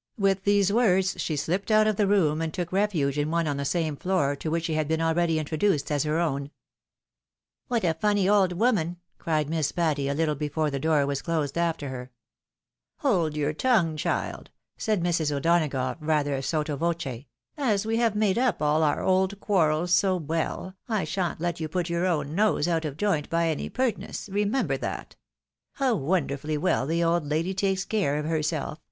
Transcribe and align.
'With 0.16 0.44
these 0.44 0.72
words 0.72 1.20
she 1.20 1.34
shpped 1.34 1.68
out 1.72 1.88
of 1.88 1.96
the 1.96 2.06
room, 2.06 2.40
and 2.40 2.54
took 2.54 2.70
refuge 2.70 3.18
in 3.18 3.32
one 3.32 3.48
on 3.48 3.56
the 3.56 3.64
same 3.64 3.96
floor, 3.96 4.36
to 4.36 4.48
which 4.48 4.66
she 4.66 4.74
had 4.74 4.86
been 4.86 5.00
already 5.00 5.36
introduced 5.36 5.90
as 5.90 6.04
her 6.04 6.20
own. 6.20 6.52
ASSTTRANCE 7.72 7.82
OF 7.82 7.82
GENTILITY. 7.82 7.90
149 7.90 7.90
"What 7.90 7.90
a 7.90 7.98
fanny 7.98 8.28
old 8.28 8.52
woman! 8.92 8.96
"cried 9.18 9.50
Miss 9.50 9.72
Patty, 9.72 10.06
a 10.06 10.14
little 10.14 10.36
before 10.36 10.70
the 10.70 10.78
door 10.78 11.04
was 11.04 11.22
closed 11.22 11.58
after 11.58 11.88
her." 11.88 12.12
Hold 12.98 13.36
your 13.36 13.52
tongue, 13.52 13.96
child!" 13.96 14.50
said 14.78 15.02
Mrs. 15.02 15.32
O'Donagough, 15.34 15.96
rather 15.98 16.40
sotto 16.40 16.76
voce;" 16.76 17.24
as 17.72 17.84
we 17.84 17.96
have 17.96 18.14
made 18.14 18.38
up 18.38 18.62
aU 18.62 18.80
our 18.82 19.02
old 19.02 19.40
quarrels 19.40 19.92
so 19.92 20.14
well, 20.14 20.76
I 20.88 21.02
shan't 21.02 21.40
let 21.40 21.58
you 21.58 21.66
put 21.68 21.90
your 21.90 22.06
own 22.06 22.36
nose 22.36 22.68
out 22.68 22.84
of 22.84 22.96
joint 22.96 23.28
by 23.28 23.48
any 23.48 23.68
pertness, 23.68 24.28
remember 24.30 24.76
that. 24.76 25.16
How 25.72 25.96
wonderfully 25.96 26.56
well 26.56 26.86
the 26.86 27.02
old 27.02 27.26
lady 27.26 27.54
takes 27.54 27.84
care 27.84 28.18
of 28.18 28.24
herself! 28.24 28.78